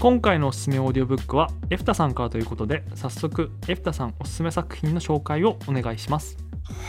[0.00, 6.36] 今回のおすすめオーディオブックはエフタさんからということで早速エフタさんおすすめ作品の紹介をお願いします。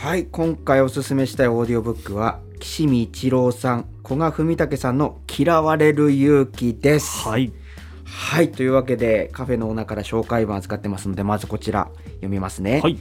[0.00, 7.28] はい今回おすすめしたいオーディオブックは岸見一郎さん古賀史健さんの「嫌われる勇気」です。
[7.28, 7.52] はい。
[8.04, 12.96] はいというわけでカフェのオーナーから紹介文預かってますのでまずこちら読みますね、はい。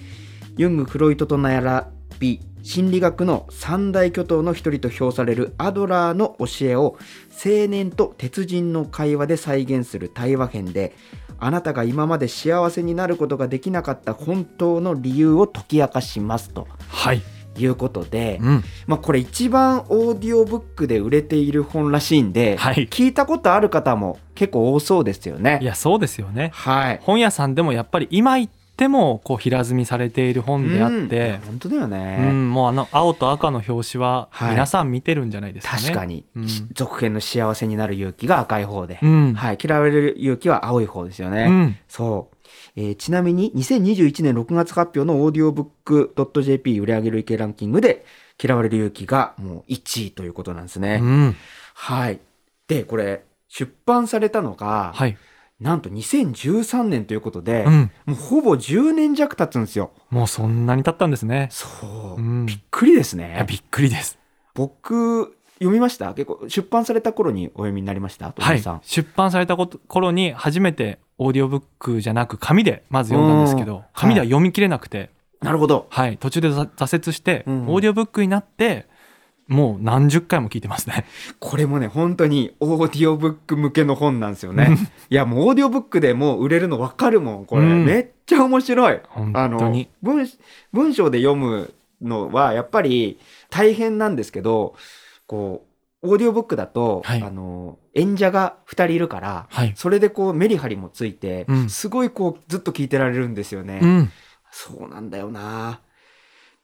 [0.57, 1.85] ユング・フロイトと並
[2.17, 6.97] び心理学の三大巨頭の一人と評されるアドラーの教えを
[7.43, 10.93] 青年と鉄人の会話で再現する対話編で
[11.39, 16.67] あなたが今まで幸せになることができなかった本当の理由を解き明かしますと。
[16.89, 17.21] はい。
[17.57, 18.63] いうことで、うん。
[18.88, 22.88] まあ、これ一番オーディオブックで売れている本らしいんで、はい。
[22.88, 25.59] 聞いたことある方も結構多そうですよね。
[25.61, 26.51] いやそうですよね。
[26.53, 28.49] はい、本屋さんでもやっぱり今言っ
[28.80, 32.31] てもこう平積みされている本であってうん、本当だようね。
[32.31, 41.47] んもうあの青と赤の表紙ははい皆さん見てるんじゃないですかね、確かに、うん続編の幸せになる勇気が赤い方で、うん、はい、嫌われる勇気は青い方ですよね。
[41.50, 42.35] うんそう。
[42.75, 48.05] えーちなみに2021年6月発表のオーディオブック .jp 売上累計ランキングで
[48.41, 51.00] 嫌われる勇気がもう1位ということなんですね。
[51.02, 51.35] うん
[51.73, 52.19] はい。
[52.67, 55.17] で、これ出版されたのが、はい、
[55.59, 59.91] なんと2013年ということで、うん、もうほぼ10年弱経つんですよ。
[60.09, 61.49] もうそんなに経ったんですね。
[61.51, 62.21] そう。
[62.21, 62.45] うん。
[62.45, 63.45] びっくりですね。
[63.47, 64.17] びっくりです。
[64.53, 66.13] 僕、読みました？
[66.13, 68.31] 結構出版された頃にお読みになりました？
[68.31, 68.79] 鳥はい。
[68.83, 75.09] 出版されたこと頃に初めてオーディオブックじゃなく紙でまず読んだんですけうんど紙では読み切れなくて、
[75.41, 75.88] なるほど。
[75.89, 77.67] はい、途中でざ挫折して、うん。
[77.67, 78.88] オーディオブックになって
[79.49, 81.05] もう何十回も聞いてますね。
[81.39, 84.77] これもね、本当にオーディオブック向けの本なんですよね。
[85.09, 87.45] いや、もうオーディオブックでもう売れるの分かるもん。
[87.45, 89.01] これ、うんめっちゃ面白い。
[89.09, 90.27] 本あの文、
[90.71, 94.75] 文章で読むのはやっぱり大変なんですけど、
[95.25, 95.66] こ
[96.03, 103.79] う、オーディオブックだと、はいあの、演者が2人いるから、はい、それでこうメリハリもついて、うんすごいこうずっと聞いてられるんですよね。
[103.81, 104.11] うん
[104.51, 105.81] そうなんだよな。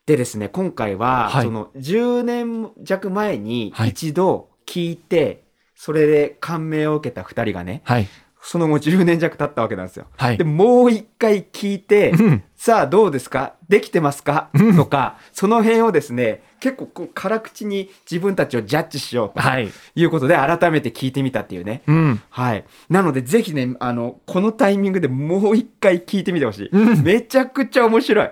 [0.06, 1.44] でですね、今回は、はい。
[1.46, 3.90] その10年弱前にはい。
[3.90, 5.44] 一度聞いて、
[5.76, 8.08] それで感銘を受けた2人がね、はい。
[8.40, 10.06] その後10年弱経ったわけなんですよ。
[10.18, 10.38] はい。
[10.38, 12.44] で、もう一回聞いて、うん。
[12.56, 13.56] さあどうですか？
[13.68, 14.52] できてますか？
[14.54, 14.76] うん。
[14.76, 19.72] とか、その辺をですね、結構こう辛口に自分たちをジャッジしようとはい。
[19.96, 21.82] いうことで改めて聞いてみたっていうね。
[21.88, 22.22] うん。
[22.30, 22.64] はい。
[22.90, 26.70] なので、ぜひね、あの、このタイミングでもう一回聞いてみてほしい。
[26.72, 27.02] うん。
[27.02, 28.30] めちゃくちゃ面白い。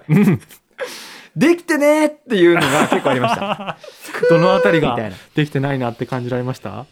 [1.36, 3.78] うんできてねーっていうのが結構ありました。
[4.30, 4.98] どのあたりが
[5.36, 6.86] できてないなって感じられました？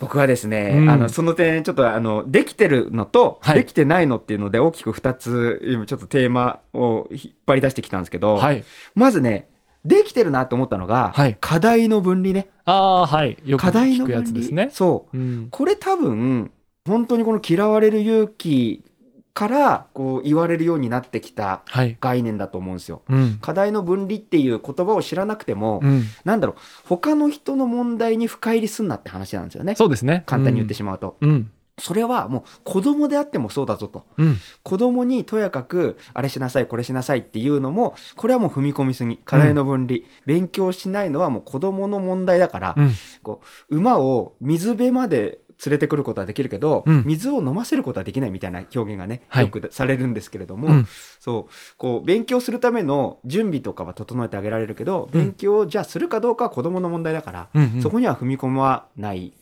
[0.00, 8.64] 僕はですね、うんあの、その点、ちょっとあの、できてるのと、はいできてないのっていうので、大きく二つ、今ちょっとテーマを引っ張り出してきたんですけど、はい
[8.94, 9.48] まずね、
[9.84, 12.48] できてるなと思ったのが、はい課題の分離ね。
[12.64, 14.12] ああーはいよく聞く。
[14.12, 14.68] やつですね。
[14.72, 15.16] そう。
[15.16, 16.50] うんこれ多分、
[16.86, 18.84] 本当にこの嫌われる勇気
[19.34, 23.02] から、こう言われるようになってきたはい概念だと思うんですよ。
[23.08, 26.56] うん課題の分離っていう言葉を知らなくても、うんなんだろう、
[26.88, 29.74] 他の人の問題に深入りすんなって話なんですよね。
[29.74, 31.16] そうですね簡単に言ってしまうと。
[31.20, 34.06] うんそれはもう子供であってもそうだぞと。
[34.16, 39.16] うん子供にとやかく、あれしなさい、これしなさいっていうのも、これはもう踏み込みすぎ。
[39.16, 40.00] 課題の分離。
[40.24, 42.92] 勉強しないのはもう子供の問題だから、うん
[43.24, 43.40] こ
[43.70, 47.02] う馬を水辺まで連れてくることはできるけど、うん。
[47.06, 49.44] 水を飲ませることはできないみたいな表現がね、はい。
[49.44, 50.88] よくされるんですけれども、うん。
[51.20, 51.52] そう。
[51.76, 55.20] こう勉強するための準備とかは整えてあげられるけど、うん。
[55.20, 57.82] 勉強をじゃあするかどうかは子供の問題だから、うんうん。
[57.82, 59.32] そこには踏み込まない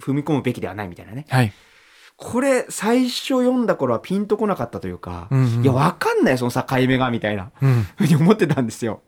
[0.00, 1.26] 踏み込むべきではないみたいなね。
[1.28, 1.52] はい。
[2.16, 5.62] これ最初読んだ頃はピンとこなかったというか、うんうん。
[5.62, 7.86] いやわかんないよその境目がみたいなうん。
[7.96, 9.02] ふうに思ってたんですよ。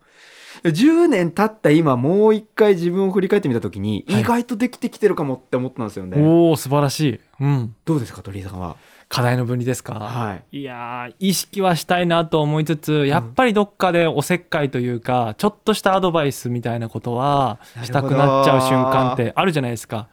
[0.64, 4.20] 10年経った今もう一回自分を振り返ってみた時に、はい。
[4.20, 6.20] 意外とできてきてるかもって思ったんですよね。
[6.20, 7.20] おお素晴らしい。
[7.40, 7.74] うん。
[7.84, 8.76] どうですか鳥居さんは？
[9.08, 9.94] 課題の分離ですか？
[9.94, 10.60] はい。
[10.60, 20.08] いやー意識はしたいなと思いつつやっぱりどっかでおせっかいというかちょっとしたアドバイスみたいなことはしたくなっちゃう瞬間ってあるじゃないですか。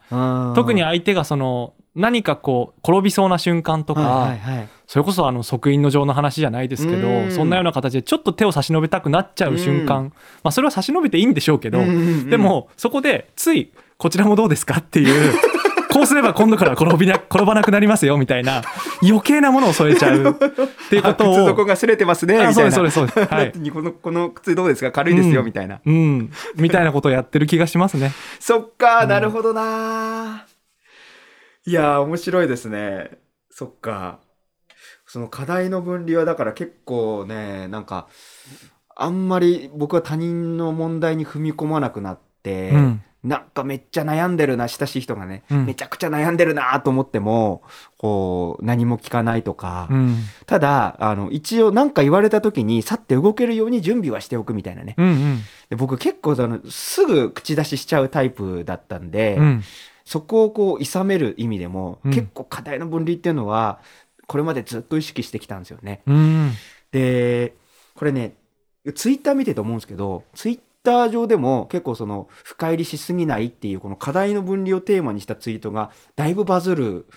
[0.55, 7.31] 特に相手がその何かこう転びそうな瞬間とか、はいはいはいそれこそあの即位の上の話じゃないですけど、うん。
[7.31, 10.13] そんなような形でちょっと手を差し伸べたくなっちゃう瞬間、うん。
[10.43, 12.29] まあそれは差し伸べていいんでしょうけど、うんうんうん。
[12.29, 15.37] でもそこでついこちらもどうですかっていう
[15.91, 18.61] こうすれば今度から転びな転ばなくなりますよみたいな
[19.01, 20.33] 余計なものを添えちゃうっ
[20.89, 21.33] ていうことを。
[21.35, 22.71] 靴底が擦れてますねみたいな。
[22.71, 23.51] そうですそうですはい。
[23.71, 24.91] このこの靴どうですか？
[24.93, 25.81] 軽いですよ、うんみたいな。
[25.85, 26.31] うん。
[26.55, 28.13] みたいなことをやってる気がしますね。
[28.39, 29.09] そっか、うん。
[29.09, 30.45] なるほどな。
[31.65, 33.11] いやー、面白いですね。
[33.51, 34.19] そっか。
[35.05, 38.07] その課題の分離はだから結構ね、なんか、
[38.95, 43.03] あんまり僕は他人の問題に踏み込まなくなって、うん。
[43.23, 45.65] なんかめっちゃ悩んでるな、親しい人がね、うん。
[45.65, 47.63] めちゃくちゃ悩んでるなと思っても、
[47.97, 50.17] こう、何も聞かないとか、うん。
[50.45, 54.95] ただ、あの、一応何か言われた時に、さって動けるように準備はしておくみたいなね。
[54.97, 55.39] うんうん。
[55.69, 59.63] で僕結構あのすぐ口出ししちゃうタイプだったんで、うん。
[60.05, 62.13] そこをこう諌める意味でも、うん。
[62.13, 63.79] 結構課題の分離っていうのは
[64.27, 66.01] これまでずっと意識してきたんですよね。
[66.05, 66.51] うん。
[66.91, 67.55] で
[67.95, 68.35] これね
[68.93, 77.07] ツイッター見てて思うんですけどツイッター上でも結構その深入りしすぎないっていうこの課題の分離をテーマにしたツイートがだいぶバズる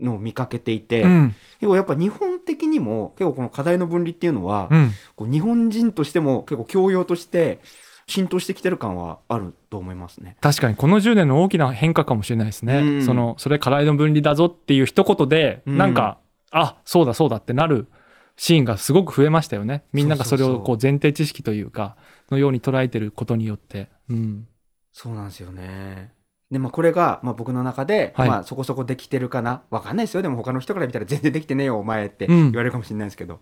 [0.00, 1.34] のを見かけていて、うん。
[1.60, 4.90] 結構やっぱ日本的にも結構この課題の分離っていうのは、うん。
[5.14, 7.60] こう日本人としても結構教養として
[8.06, 10.36] 浸透してきてる感はあると思いますね？
[10.40, 13.06] 確かにこの10年の大きな変化かもしれないですね、うん。
[13.06, 15.78] そのそれ課題の分離だぞっていう一言で、うん。
[15.78, 16.18] なんか
[16.54, 17.88] あそうだそうだってなる
[18.36, 21.96] シーンがすごく増えましたよねみんながそれをこう前提知識というか
[22.30, 24.48] のように捉えてることによって、うん、
[24.92, 26.14] そうなんですよね。
[26.50, 29.62] で、まあ、これが、まあ、僕の中で、はいまあ、そこそこできてるかな？
[29.70, 30.22] わかんないですよ。
[30.22, 33.40] でも、他の人から見たら全然できてねえよ、お前ってうん言われるかもしれないですけど。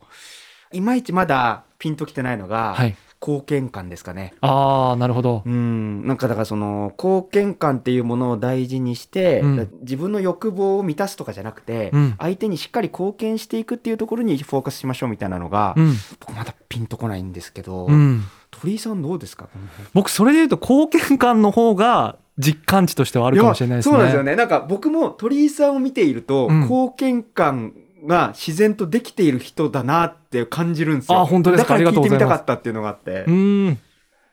[0.73, 4.35] いまいちまだピンときてないのが、はい貢献感ですかね。
[4.41, 5.43] ああなるほど。
[5.47, 6.05] うん。
[6.07, 9.57] なんか、だからその、貢献感っていうものを大事にして、うん。
[9.57, 12.15] だ自分の欲望を満たすとかじゃなくて、うん。
[12.19, 19.49] 相手にしっかり貢献していくっていうところにフォーカスしましょうみたいなのが、うん、僕まだピンとこないんですけど、うん、鳥居さんどうですか？
[19.95, 23.93] 僕それで言うと貢献感の方が実感値としてはあるかもしれないですね。
[23.93, 24.37] そうなんですよね。
[24.37, 26.61] なんか僕も鳥居さんを見ていると、うん。
[26.63, 27.73] 貢献感
[28.07, 31.19] が自然とできている人だなって感じるんですよ。
[31.19, 31.79] あ本当ですか？
[31.79, 32.39] だから聞いてみたありがとうございます。
[32.39, 33.25] かったっていうのがあって。
[33.27, 33.79] うん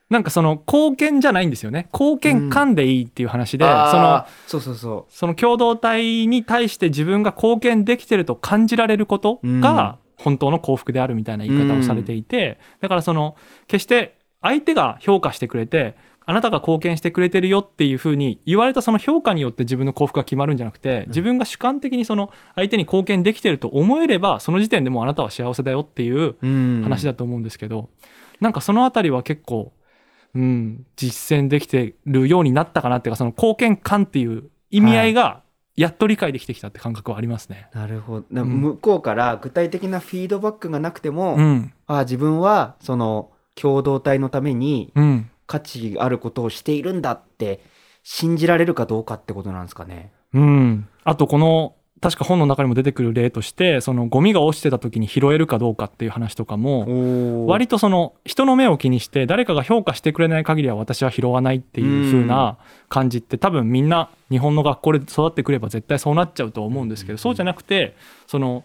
[0.10, 1.88] なんかその貢献じゃないんですよね。
[1.94, 13.36] 貢献感でいいっていう話で、そのあーそうそうそその共同体に対して自分が貢献できてると感じられることが本当の幸福であるみたいな言い方をされていて、だからその
[13.68, 15.96] 決して相手が評価してくれて
[16.30, 26.36] あなたが貢献してくれてるよっていうふうに言われたその評価によって自分の幸福が決まるんじゃなくて自分が主観的にその相手に貢献できてると思えればその時点でもうあなたは幸せだよっていう
[26.84, 27.90] 話だと思うんですけど、
[28.40, 29.74] なんかそのあたりは結構、
[30.36, 35.42] うん、実践できてるようになったかなっていうかその貢献感っていう意味合いが
[35.76, 37.70] やっと理解できてきたって感覚はありますね。
[37.74, 38.46] なるほど。
[38.46, 47.60] 向こうから具体的なフィードバックがなくても、うん、あー自分はその共同体のためにうん、価値あることをしているんだって
[48.04, 50.12] 信じられるかどうかってことなんですかね。
[50.34, 50.88] うん。
[51.04, 62.58] あとこの確か本の中にも出てくる例としてそのゴミが落ちてた時に拾えるかどうかっていう話とかも割とその人の目を気にして誰かが評価してくれない限りは私は拾わないっていう風な
[62.88, 67.98] 感じって多分みんな日本の学校で育ってくれば絶対そうなっちゃうと思うんですけどそうじゃなくて
[68.28, 68.64] その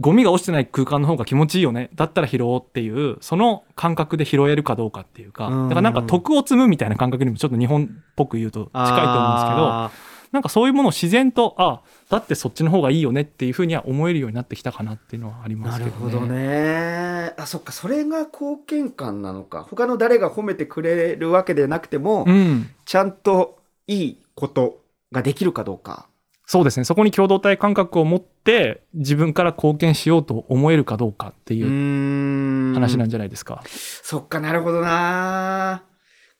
[0.00, 9.90] ゴミが落ちてない空間の方が気持ちいいよねだったら拾おうっていうその感覚で拾えるかどうかっていうかうんだからなんか徳を積むみたいな感覚にもちょっと日本っぽく言うと近いと思うんですけどあ
[10.32, 11.80] なんかそういうものを自然とあ
[12.10, 16.04] だってそっちの方がいいよねっていうふうには思えるようになってきたかなっていうのはありーますけどね。
[16.04, 17.34] なるほどね。
[17.36, 19.62] あ、そっか、それが貢献感なのか。
[19.62, 24.80] 他の誰が褒めてくれるわけでなくても、うん、ちゃんといいこと
[25.12, 26.08] ができるかどうか。
[26.50, 26.84] そうですね。
[26.84, 33.62] そこに共同体感覚を持って自分から貢献しようと思えるかどうかっていう話なんじゃないですか。
[33.66, 35.84] そっかなるほどな。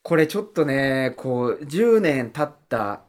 [0.02, 3.02] これちょっとねこう10年経った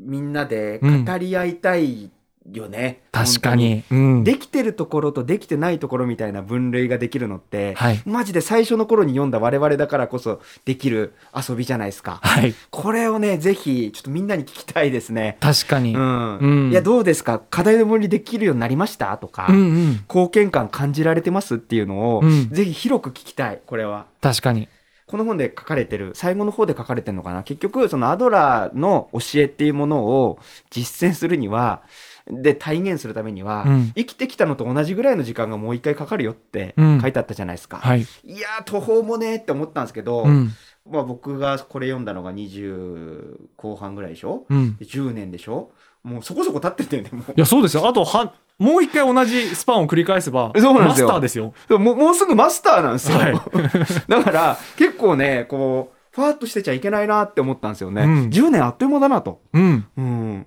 [0.00, 2.10] みんなで語り合いたい
[2.50, 3.84] よね、確かに。
[3.90, 8.02] うん、できてるところとできてないところみたいな分類ができるのって、はい。
[8.06, 12.54] マジで最初の頃に読んだ我々だからこそできる遊びじゃないですかはい。
[12.70, 15.94] これをねぜひちょっとみんなに聞きたいですね確かに。
[15.94, 17.40] ううんん、いやどうですか？
[17.50, 19.16] 課題の分離できるようになりました？
[19.18, 19.90] とか、うんうん。
[20.08, 24.68] 貢献感感じられてますっていうのを、うんぜひ広く聞きたいこれは確かに。
[25.06, 27.42] この本で書かれてる最後の方で書かれてるのかな？
[27.42, 30.38] 結局そのアドラーの教えっていうものを
[30.70, 31.82] 実践するには
[32.26, 33.92] で体現するためには、うん。
[33.94, 37.00] 生きてきたのと同じぐらいの時間がもう一回かかるよってうん。
[37.00, 38.00] 書いてあったじゃないですか、はい。
[38.00, 38.04] い
[38.38, 40.50] やー途方もねーって思ったんですけど、うん。
[40.90, 44.44] まあ、僕がこれ読んだのが20後半ぐらいでしょ？
[44.48, 44.76] うん。
[44.76, 45.72] で10年でしょ？
[46.02, 47.32] もうそこそこ経ってんだよねもう。
[47.32, 47.86] いや、そうですよ。
[47.86, 51.06] あとは、もう一回同じスパンを繰り返せば、そうなんですよ。
[51.08, 51.54] マスターですよ。
[51.68, 53.34] でももうすぐマスターなんですよ、はい。
[54.08, 58.28] だから結構ねこうファーっとしてちゃいけないなって思ったんですよね、うん。
[58.30, 59.42] 10年あっという間だなと。
[59.52, 59.86] うん。
[59.96, 60.46] うん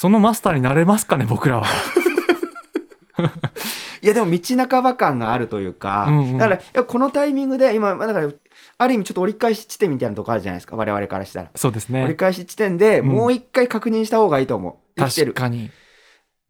[0.00, 1.66] そのマスターになれますかね僕らは。
[4.00, 8.30] いやでも道半ば感があるというか、うんうんだからこのタイミングで今だから
[8.78, 12.00] ある意味ちょっと折り返し地点みたいなとこあるじゃないですか我々からしたら、そうですね。
[12.00, 15.70] 折り返し地点でうんもう一回確認した方がいいと思うできてる確かに。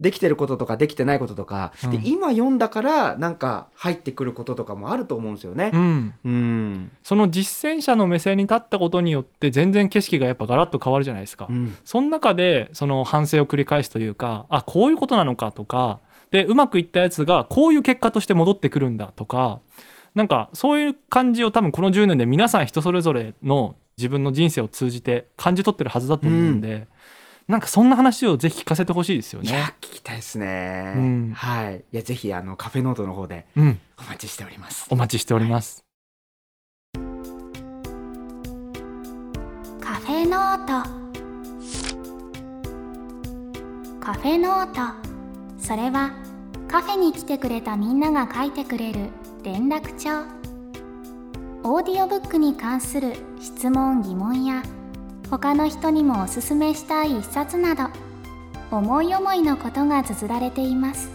[0.00, 2.06] できてることとかできてないこととか、でうん。
[2.06, 5.70] 今読んだからなんか入ってくることとかもあると思うんですよね。
[5.74, 6.14] うん。
[6.24, 6.92] うん。
[7.02, 11.46] その実践者の目線に立ったことによって全然景色がやっぱガラッと変わるじゃないですか。
[11.50, 11.76] うん。
[11.84, 19.60] その中でその反省を繰り返すというかあこういうことなのかとかでうまくいったやつがこういう結果として戻ってくるんだとか
[20.14, 26.88] なんかそういう感じを多分この10年で皆さん人それぞれの自分の人生を通じて感じ取ってるはずだと思うんで、
[27.50, 29.74] なんかそんな話をぜひ聞かせてほしいですよいやね。
[29.80, 31.32] 聞きたいですね、うん。
[31.34, 31.78] はい。
[31.78, 34.86] いやぜひあのカフェノートの方でうん、お待ちしております。
[34.88, 35.84] お待ちしております。
[39.80, 40.88] カフェノート。
[44.00, 45.10] カフェノート。
[45.58, 46.12] それは
[46.68, 49.08] カフェに来てくれたみんなが書いてくれる
[49.42, 50.24] 連絡帳。
[51.64, 54.62] オーディオブックに関する質問疑問や
[55.30, 57.84] 他の人にもおすすめしたい一冊など
[58.72, 61.08] 思い思いのことが綴られています。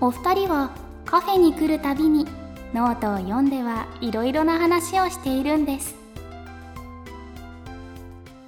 [0.00, 0.70] お二人は
[1.04, 2.26] カフェに来るたびに
[2.74, 5.94] ノートを読んではいろいろな話をしているんです。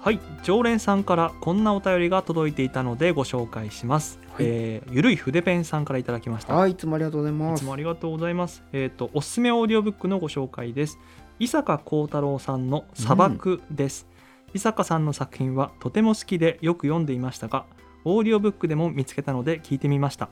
[0.01, 4.45] はい常連さんからこんなお便りが届いていたのでご紹介します、はい。
[4.47, 6.55] えーゆるい筆ペンさんからいただきました。
[6.55, 7.63] はいいつもありがとうございいます。
[7.63, 8.65] つもありがとうございます。
[8.73, 10.99] えっ、と、おすすめオーディオブックのご紹介です。
[11.38, 14.07] 伊坂幸太郎さんの砂漠です。
[14.55, 17.67] 伊坂さんの作品はとても好きでよく読んでいましたが、
[18.05, 20.29] オーディオブックでも見つけたので聞いてみました。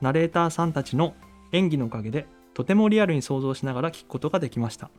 [0.00, 1.14] ナレーターさんたちの
[1.52, 4.90] 演技のおかげで、とてもリアルに想像しながら聞くことができました。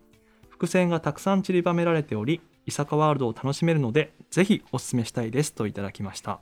[0.49, 6.39] 伏線がたくさん散りばめられており、伊坂ワールドを楽しめるので、ぜひおすすめしたいですといただきました。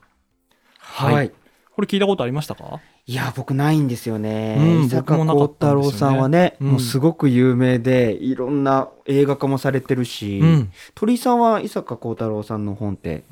[0.79, 1.31] はい、はい
[1.77, 2.79] これ聞いたことありましたか？
[3.05, 10.71] いや僕ないんですよね、うん伊坂幸太郎さんはね、うんもうすごく有名でいろんな映画化もされてるし、うん。
[10.95, 13.25] 鳥居さんは伊坂幸太郎さんの本って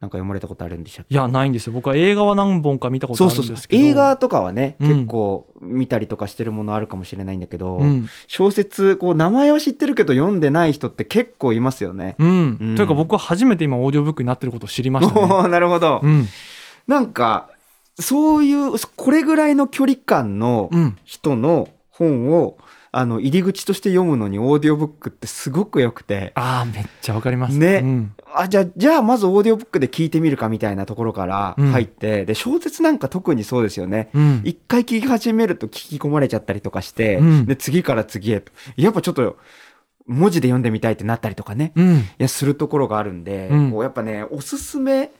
[0.00, 1.12] なんか読まれたことあるんでしたっけ？
[1.12, 1.72] いや、ないんですよ。
[1.72, 3.82] 僕は映画は何本か見たことあるそうそうそうんですけど。
[3.82, 8.08] 映画とかはね、うん結構見たりとかしてるものあるかもしれないんだけど、うん。
[8.28, 12.14] 小説こう名前は知ってるけど読んでない人って結構いますよね。
[12.20, 12.58] うん。
[12.60, 15.48] うんというか僕は初めて今オーディオブックになってることを知りましたね。
[15.50, 16.28] なるほど、うん。
[16.86, 17.50] なんか
[18.00, 20.96] そういうこれぐらいの距離感のうん。
[21.04, 22.58] 人の本を
[22.90, 27.58] あの入り口として読むのにオーディオブックってすごく良くてああ、めっちゃわかります。
[27.58, 28.14] ねうん。
[28.34, 34.10] あじゃあじゃあまずオーディオブックで聞いてみるかみたいなところからうん入って、で小説なんか特にそうですよね。
[34.14, 34.42] うん。
[34.44, 39.36] 一回聞き始めると聞き込まれちゃったりとかして、うんで次から次へとやっぱちょっと
[40.06, 41.96] 文字で読んでみたいってなったりとかねうん。
[41.96, 45.10] いやするところがあるんで、うんこうやっぱねおすすめ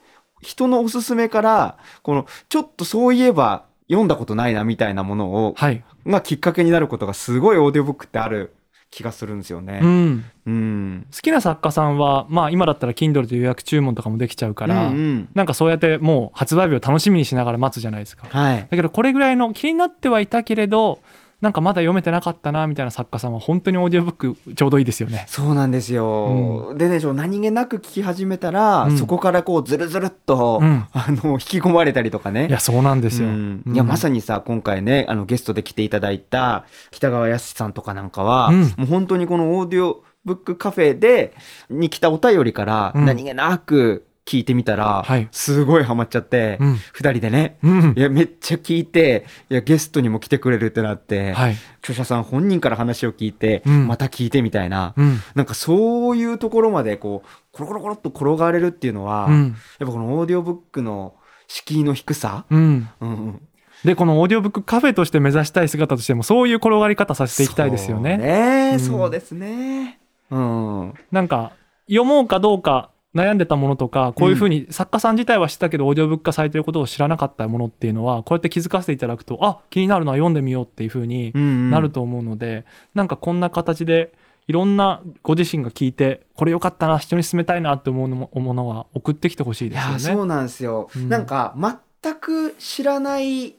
[0.40, 5.82] 人のおすすめからこのちょっとそういえば読んだことないなみたいなものを、はい。
[6.06, 8.54] がきっかけになることがすごいオーディオブックってある
[8.90, 9.80] 気がするんですようね。
[9.80, 10.24] ん。
[10.46, 11.06] うん。
[11.12, 18.26] 好きな作家さんは、まあ今だったら Kindle で予約注文とかもできちゃうから、うんうんなんかそうやってもう発売日を楽しみにしながら待つじゃないですか。
[18.28, 18.60] はい。
[18.60, 21.00] だけどこれぐらいの気になってはいたけれど、
[21.40, 25.24] なんかまだ読めてなかったなみたいな作家さんは本当にオーディオブックちょうどいいですよね。
[25.28, 26.74] そうなんですよ。
[26.76, 32.48] でね、ちょ何気なく聞き始めたら、うんそこからこうずるずるっと、うんあの引き込まれたりとかね。
[32.48, 33.28] いや、そうなんですよ。
[33.28, 41.34] うんうんいやまさにさ今回ねあのゲストで来ていただいた喜多川泰さんとかなんかは、うんもう本当にこのオーディオブックカフェで
[41.70, 48.00] に来たお便りからうん何気なく聞いてみたら、はいすごいハマっちゃって、うん二人でね、うんい。
[48.00, 51.56] やめっちゃ聞いていやゲストにも来てくれるってなって、はい。
[51.78, 55.18] 著者さん本人から話を聞いて、うんまた聞いてみたいな、うん。
[55.34, 59.56] なんかそういうところまでこうコロコロコロっと転がれるっていうのは、うん。
[59.78, 61.14] やっぱこのオーディオブックの
[61.46, 62.88] 敷居の低さ、うん。
[63.00, 63.48] うんうん、
[63.84, 68.16] で、このオーディオブックカフェとして目指したい姿としても、そういう転がり方させていきたいですよね。
[68.16, 69.98] そうね、うんそうですね。
[70.30, 70.94] うん。
[71.10, 71.52] なんか、
[71.88, 84.12] 読もうかどうか悩んでたものとか、こういうふうに作家さん自体は知ったけど、オーディオブック化されてることを知らなかったものっていうのは、こうやって気づかせていただくと、あ、気になるのは読んでみようっていうふうにうんなると思うので、なんかこんな形で、
[84.46, 89.92] いろんなご自身が聞いて、これ良かったな、人に勧めたいなって思うのもものは送ってきてほしいいですよね。
[89.92, 91.08] やそうなんですよ、うん。
[91.08, 91.54] なんか
[92.02, 93.56] 全く知らない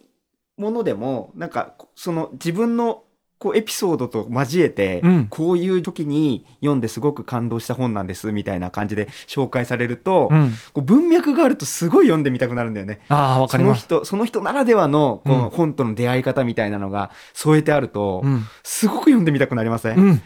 [0.58, 3.04] ものでもなんかその自分の
[3.40, 10.52] こうエピソードと交えて、うんこういう時に読んですごく感動した本なんですみたいな感じで紹介されると、うん。
[10.74, 13.00] こう文脈があるとすごい読んでみたくなるんだよね。
[13.08, 13.88] ああ、わかります。
[13.88, 18.46] その人その人ならではのこうんの本との出会い方みたいなのが添えてあると、うん。
[18.64, 20.22] すごく読んでみたくなりません、うん。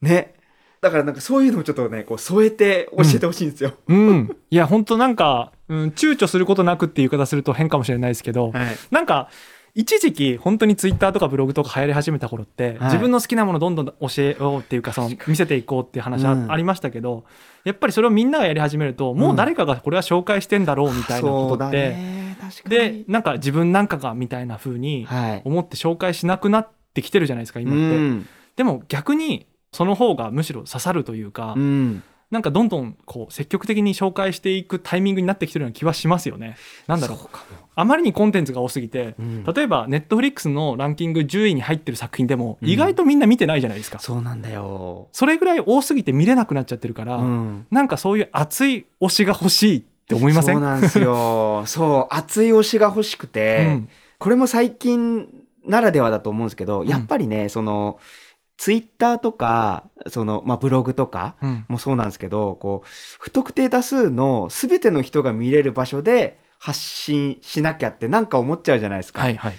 [0.00, 0.34] ね。
[0.80, 3.72] だからなんかそういうのをちょっとね、こう添えて教えてほしいんですよ。
[3.88, 4.36] うん。
[4.50, 9.30] いや、本当なんか、うん、躊躇することなくっていう言い方すると変かもしれないですけど、はいなんか
[9.74, 12.92] 一時期本当にツイッターとかブログとか流行り始めた頃って、はい。
[12.92, 17.24] 自分の好きなものどんどん教えようっていうかその見せていこうっていう話あ,、りましたけど
[17.64, 21.96] やっぱりそれをみんながやり始めるともう誰かがこれは紹介してんだろうみたいなことって、
[22.68, 23.04] でに。
[23.08, 25.42] なんか自分なんかがみたいな風にはい。
[25.44, 27.80] 思って紹介しなくなってきてるじゃないですか今って。
[27.80, 28.28] うん。
[28.54, 32.02] でも逆にその方がむしろ刺さるというか、うん
[32.34, 36.56] なんかどんどんこう積極的に紹介していくタイミングになってきてるような気はしますよね。
[36.88, 37.18] なんだろう。
[37.76, 39.44] あまりにコンテンツが多すぎて、うん。
[39.44, 42.68] 例えばネットフリックスのランキング10位に入ってる作品でもうん。
[42.68, 45.06] 意外とみんな見てないじゃないですか、そうなんだよ。
[45.12, 47.66] それぐらい多すぎて見れなくなっちゃってるから、うん。
[47.70, 50.54] なんかそういう熱い推しが欲しいって思いません？
[50.56, 51.62] そうなんですよ。
[51.70, 53.88] そう熱い推しが欲しくて、うん。
[54.18, 55.28] これも最近
[55.64, 56.88] ならではだと思うんですけど、ん。
[56.88, 57.98] やっぱりねその
[58.56, 61.64] ツイッターとかその、まあ、ブログとかうん。
[61.68, 69.22] もそうなんですけどこう不特定多数の全ての人が見れる場所で発信しなきゃってなんか思っちゃうじゃないですか。
[69.22, 69.54] はいはい。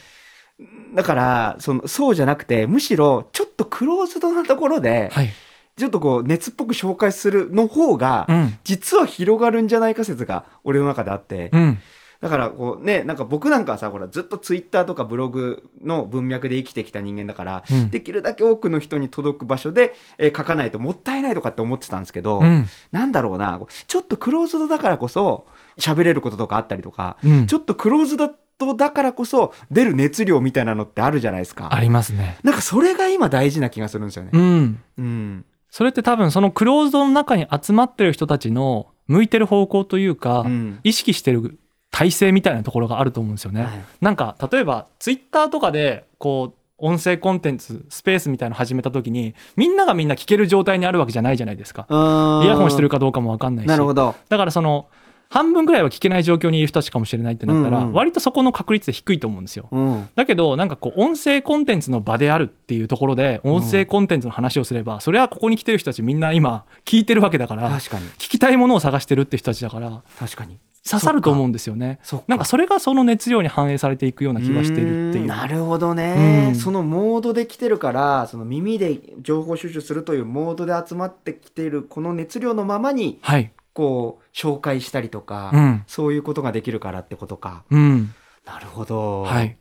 [0.94, 5.30] だからそのそうじゃなくてむしろちょっとクローズドなところで、はい、
[5.76, 8.58] ちょっとこう熱っぽく紹介するの方が、うん。
[8.64, 11.80] 実は広がるんじゃないか説が俺の中であって、うん
[12.26, 25.46] だからこうねなんか僕なんかはさほらずっとツイッターとかブログの文脈で生きてきた人間だから、うんできるだけ多くの人に届く場所で、えー書かないともったいないとかって思ってたんですけど、うんなんだろうなちょっとクローズドだからこそ
[25.78, 28.34] 喋れることとかあったりとか、うんちょっとクローズド
[28.76, 31.74] だからこそ出る熱量みたいなのってあるじゃないですか。
[31.74, 32.38] ありますね。
[32.44, 34.32] なんかそれが今大事な気がするんですよね。
[34.34, 35.46] うんうん。
[35.70, 41.60] それって多分そのクローズドの中に集まってる人たちの向いてる方向というか、うん意識してる
[41.96, 43.64] 体制みたいなところがあると思うんですよね。
[43.64, 43.72] はい
[44.02, 51.88] なんか例えばツイッターとかでこう音声コンテンツスペースみたいなの始めた時にみんながみんな聞ける状態にあるわけじゃないじゃないですか。
[51.90, 54.14] イイヤホンしてるかどうかも分かんないしなるほど。
[54.28, 54.88] だからその
[55.30, 59.70] 半分ぐらいは聞けない状況にいる人たちかもしれないってなったら、割とそこの確率低いと思うんですよ。
[59.72, 60.10] うん。
[60.16, 68.06] だけどなんかこう音声コンテンツの場であるっていうところで音声コンテンツの話をすれば、それはここに来てる人たちみんな今聞いてるわけだから確かに。
[68.18, 70.58] 聞きたいものを探してるって人たちだから確かに。
[70.88, 72.00] 刺さると思うんですよね。
[72.28, 83.52] なんかそれがその熱量に反映されていくような気がしてるっていうなるほどね、うんそのモードで来てるからその耳で情報収集するというモードで集まってきてるこの熱量のままにはい。
[83.74, 85.84] こう紹介したりとか、うん。
[85.88, 88.14] そういうことができるからってことかうん。
[88.46, 89.58] なるほど、はい。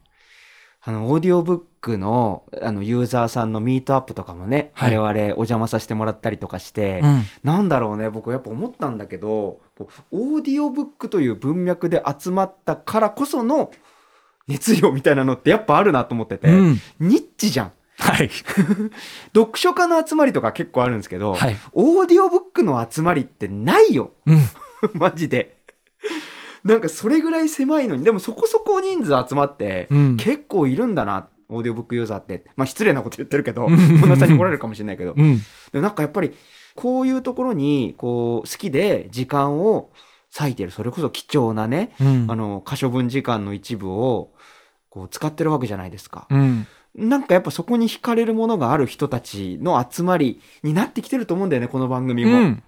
[0.83, 7.23] あのオーディオブックのあのユーザーさんのミートアップとかもね、はい我々お邪魔させてもらったりとかして、うん。
[7.43, 9.61] なんだろうね僕やっぱ思ったんだけど
[10.11, 13.71] オーディオブックという文脈で集まったからこその
[14.49, 16.81] 熱量みたいなのってやっぱあるなと思ってて、うん。
[17.01, 18.31] ニッチじゃんはい。
[19.37, 21.57] 読書家の集まりとか結構あるんですけど、はい。
[21.75, 24.39] オーディオブックの集まりってないようん。
[24.95, 25.59] マジで
[26.65, 30.17] なんかそれぐらい狭いのにでもそこそこ人数集まって、うん。
[30.17, 35.39] 結構いるんだなオーディオブックユーザーってまあ失礼なこと言ってるけどうんこんなさんに怒られるかもしれないけど、うん。
[35.39, 35.43] で
[35.75, 36.33] もなんかやっぱり
[36.75, 39.91] こういうところにこう好きで時間を
[40.37, 42.27] 割いてるそれこそ貴重なね、うん。
[42.29, 44.33] あの可処分時間の一部を
[44.91, 46.27] こう使ってるわけじゃないですか。
[46.31, 46.67] うん。
[46.95, 52.31] なんかやっぱそこに惹かれるものがある人たちの集まりになってきてると思うんだよねこの番組も。
[52.31, 52.63] いうん。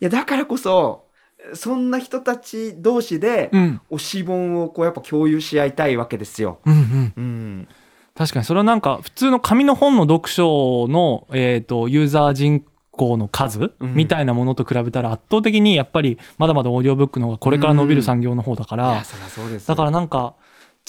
[0.00, 1.06] やだからこそ
[1.54, 3.80] そんな人たち同士でうん。
[3.90, 6.60] 推し本をこうやっぱ共有し合いたいわけですよ。
[6.64, 6.74] うん。
[6.74, 7.12] うん。
[7.16, 7.68] うん、
[8.14, 13.94] 確かにそれはなんか普通の紙の本の読書の、えー、とユーザー人口の数うん。
[13.94, 19.02] みたいなものと比べたら圧倒的にやっぱりまだまだオーディオブックの方がこれから伸びる産業の方だかいら
[19.44, 20.34] うですだからなんか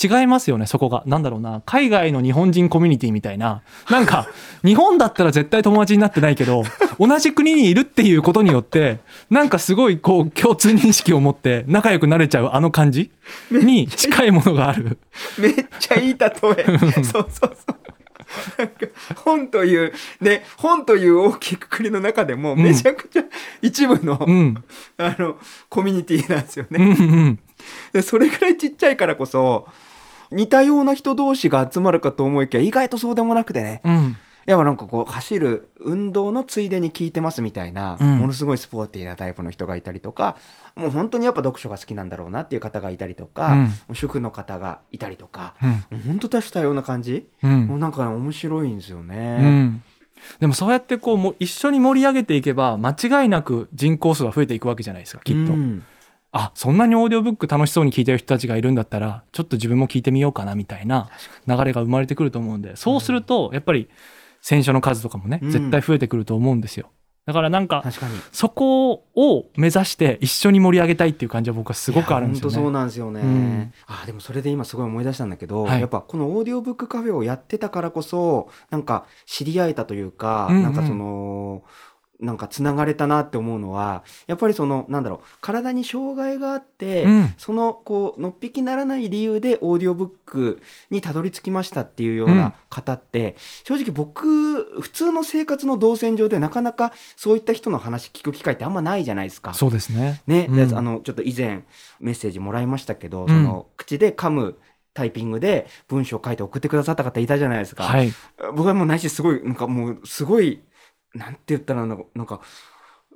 [0.01, 1.03] 違いますよねそこが。
[1.05, 1.61] なんだろうな。
[1.65, 3.61] 海外の日本人コミュニティみたいな。
[3.89, 4.27] なんか
[4.65, 6.63] 日本だったら絶対友達になってないけど
[6.99, 13.11] 同じ国にいるっていうことによってなんかすごいこう共通認識を持って仲良くなれちゃうあの感じ？
[13.51, 14.97] に近いものがある。
[15.37, 16.33] めっちゃいい例え。
[16.33, 16.49] そ
[16.89, 17.55] うそうそう。
[18.57, 18.87] なんか
[19.23, 22.63] 本というね本という大きいくくりの中でもうん。
[22.63, 23.23] めちゃくちゃ
[23.61, 24.63] 一部の,、うん。
[24.97, 25.37] あの
[25.69, 26.93] コミュニティなんですようんうね、
[27.29, 27.39] ん
[27.91, 29.67] でそれぐらいちっちゃいからこそ
[30.31, 33.81] 似たような人同士が集まるかと思いきや意外とそうでもなくてね。
[33.83, 34.17] うん。
[34.45, 38.17] やっぱなんかこう走る運動のついでに聞いてますみたいな、うん。
[38.17, 40.35] ものすごいスポーティーなタイプの人がいたりとか
[40.75, 43.53] もう本当にやっぱ読書が好きなんだろうなっていう方がいたりとか、
[43.89, 43.95] うん。
[43.95, 45.53] 主婦の方がいたりとか、
[45.91, 45.99] うん。
[45.99, 47.67] 本当多種多様な感じ、うん。
[47.67, 49.37] もうなんかね面白いんですようね。
[49.37, 49.83] ん、
[50.39, 55.85] でもそうやってこうもう一緒に盛り上げていけば間違いなく人口数は増えていくわけじゃないですかきっと、うん
[56.33, 61.09] あそんなにオーディオブック楽しそうに聞いてる人たちがいるんだったらちょっと自分も聞いてみようかなみたいな
[61.47, 63.87] 流れが生まれてくると思うんでそうするとやっぱり
[64.41, 65.51] 選書の数とかもねうん。
[65.51, 66.89] 絶対増えてくると思うんですよ。
[67.25, 67.85] だからなんか
[68.33, 72.73] そこを目指して一緒に盛り上げたいっていう感じは僕はすごくあるんですよいや本当そうね。
[72.73, 73.73] なんですよね、うん。
[73.87, 75.79] あでもそれで今すごい思い出したんだけど、はい。
[75.79, 80.63] やっぱこのオーディオブックカフェをやってたからこそなんか知り合えたというか、うんうん。
[80.63, 81.63] なんかその
[82.19, 99.53] なんかつながれたなって思うのはやっぱりそのなんだろう体に障害があって、うんそのこうのっぴきならない理由でオーディオブックにたどり着きましたっていうよううんな方って、正直僕普通の生活の動線上でなかなかそういった人の話聞く機会ってあんまないじゃないですか。
[99.53, 100.21] そうですね。
[100.27, 101.63] ね、うんであのちょっと以前
[101.99, 104.57] メッセージもらいましたけど、んその口で噛む
[104.93, 107.83] タイピングで文章を書いて送ってくださった方いたじゃないですか。
[107.83, 108.13] はい。
[108.55, 110.61] 僕はもうないしすごいなんかもうすごい
[111.13, 112.41] なんて言ったらなんかなんか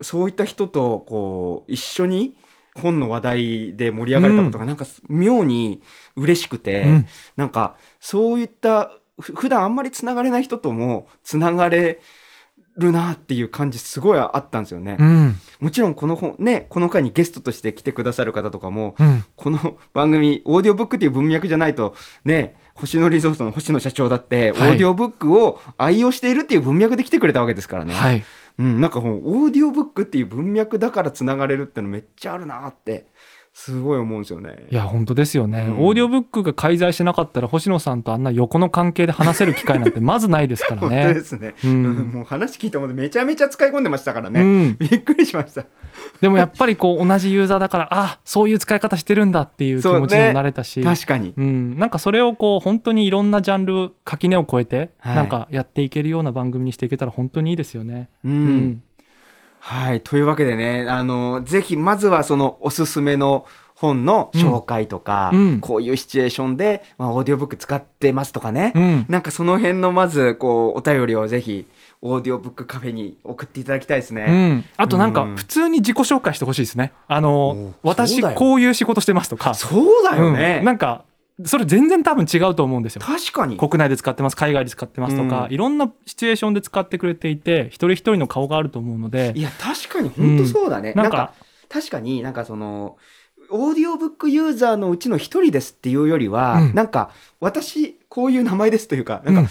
[0.02, 2.36] そういった人とこう一緒に
[2.76, 5.82] 本の話題で盛り上がれたことがなんか妙に
[6.16, 12.00] 嬉しくて、うんなんかそういったふ普段あんまりつながれない人ともつながれ
[12.78, 14.98] るなっていう感じすごいあったんですよね。
[15.00, 15.36] うん。
[15.60, 19.26] もちろんこの本ねこの回にゲストとして来てくださる方とかもうん。
[19.36, 28.24] この 番組オーディオブックっていう文脈じゃないとね星野リゾートの星野社長だって、はいオーディオブックを愛用しているっていう文脈で来てくれたわけですからね、はい。
[28.60, 33.06] うん、なんかオーディオブックっていう文脈だからつながれるってのめっちゃあるなって
[33.58, 34.68] すごい思うんですよね。
[34.70, 35.86] いや本当ですよね、うん。
[35.88, 41.20] オーディオブックが介在してなかったら星野さんとあんな横の関係で話せる機会なんて まずないですから本当でね。
[41.22, 41.84] すね、ううん。
[41.84, 45.66] んもう話聞いたもんでめちゃめちゃ使い込んでましたからね、うん、びっくりしました。
[46.22, 51.34] でもやっぱりこう同じユーザーだからあそういう使い方してるんだっていう気持ちにもなれたし、確かに。
[51.36, 55.16] うん、なんかそれをこう本当にいろんなジャンル垣根を越えてはい。
[55.16, 58.10] なんかやっていけるような番組にしていけたら本当にいいですよね。
[58.24, 58.32] うん。
[58.32, 58.84] うん
[59.68, 60.00] はい。
[60.00, 68.72] というわけでね、あの、ぜひ、まずはそのおすすめの本の紹介とか、うんこういうシチュエーションで、まあ、オーディオブック使ってますとかね。
[68.76, 71.68] うんなんかその辺のまず、こう、お便りをぜひ、
[72.02, 74.52] オーディオブックカフェに送っていただきたいですうね。
[74.54, 76.94] ん、あとなんかうん普通に自己紹介してほしいですね。
[77.10, 80.58] あの私こういう仕事してますとか、そうだよね。
[80.60, 81.04] うんなんか
[81.46, 83.02] それ全然多分違うと思うんですよ。
[83.02, 83.58] 確かに。
[83.58, 90.94] 国内で使ってます海外で使ってますとか、うんいろんなシチュエーションで使ってくれていて一人一人の顔があると思うのでいや、確かに、本当そうだね。
[90.94, 91.34] なかなんんか、
[91.70, 92.98] 確かになんかその、
[93.50, 99.50] オーディオブックユーザーのうちの一人ですっていうよりは、うんなんか、私、こういう名前ですというか、なんか、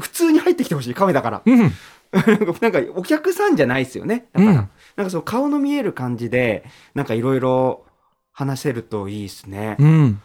[0.00, 1.42] 普通に入ってきてほしい、カフェだから。
[1.44, 1.72] うん
[2.60, 4.26] なんか、お客さんじゃないですよね。
[4.34, 4.56] だから、うん
[4.96, 6.64] なんかその顔の見える感じで、
[6.94, 7.86] なんかいろいろ
[8.32, 9.76] 話せるといいですね。
[9.78, 10.20] うん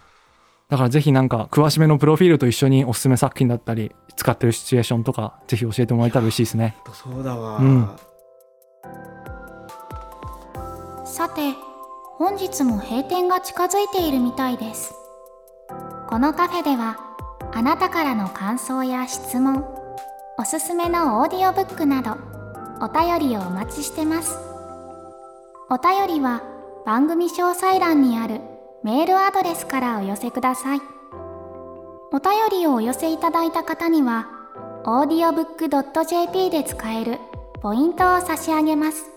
[0.69, 6.75] だからぜひなんか詳しめのプロフィールと一緒におすすめ作品だったり使ってるシチュエーションとかぜひ教えてもらえたら嬉しいですね。
[6.85, 7.57] とそうだわ。
[7.57, 7.89] うん
[11.05, 11.55] さて
[12.17, 14.93] 本日も閉店が近づいているみたいです
[16.07, 16.97] このカフェでは
[17.53, 19.65] あなたからの感想や質問
[20.37, 22.17] おすすめのオーディオブックなど
[22.81, 24.37] お便りをお待ちしてます
[25.69, 26.43] お便りは
[26.85, 28.41] 番組詳細欄にある
[28.87, 30.81] メールアドレスからお寄せください。
[32.13, 34.29] お便りをお寄せいただいた方には
[34.85, 37.19] audiobook.jp で使える
[37.61, 39.11] ポイントを差し上げます。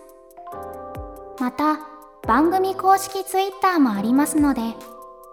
[1.38, 1.78] また
[2.26, 4.60] 番組公式ツイッターもありますので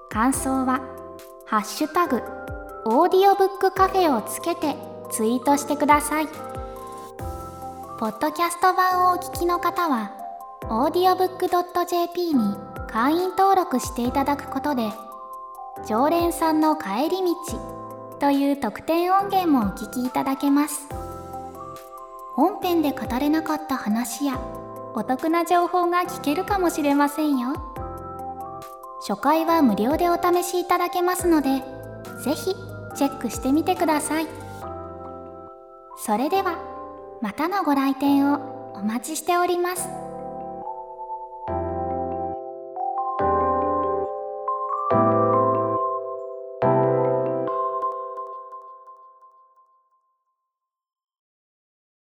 [0.10, 0.82] 感想は
[1.47, 2.21] 「ハッシュタグ
[2.86, 4.76] オーディオブックカフェ」をつけて
[5.10, 6.28] ツイートしてください。
[6.28, 10.12] ポッドキャスト版をお聞きの方は
[10.69, 14.89] audiobook.jp に会員登録していただくことで
[15.88, 20.88] 常連さんの帰り道という特典音源もお聞きいただけます。
[22.34, 24.39] 本編で語れなかった話や
[24.95, 27.54] お得な情報が聞けるかもしれませんよ。
[29.08, 31.62] 初回は無料でお試しいただけますので
[32.23, 32.56] ぜひ
[32.95, 34.28] チェックしてみてください。
[35.97, 36.58] それでは
[37.21, 40.06] またのご来店をお待ちしております。